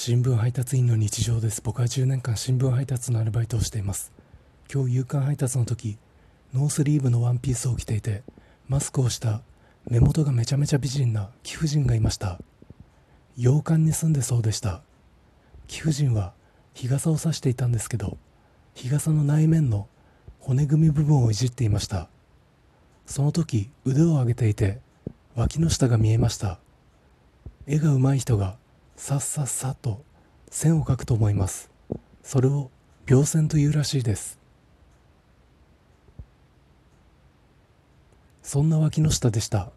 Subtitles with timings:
[0.00, 1.60] 新聞配達員の日常です。
[1.60, 4.12] 僕は10年間新聞配達のアルバイトをしています。
[4.72, 5.98] 今日夕刊配達の時
[6.54, 8.22] ノースリーブのワンピースを着ていて
[8.68, 9.42] マスクをした。
[9.90, 12.38] 目元がめちゃめちゃ美人な貴婦人がいました。
[13.36, 14.82] 洋館に住んでそうでした。
[15.66, 16.32] 貴婦人は
[16.74, 18.18] 日傘を差していたんですけど
[18.74, 19.88] 日傘の内面の
[20.38, 22.08] 骨組み部分をいじっていました。
[23.04, 24.78] その時腕を上げていて
[25.34, 26.60] 脇の下が見えました。
[27.66, 28.58] 絵が上手い人が
[28.98, 30.02] さっさっさと
[30.50, 31.70] 線を描くと思います。
[32.24, 32.72] それを
[33.06, 34.40] 描線というらしいです。
[38.42, 39.70] そんな脇の下でした。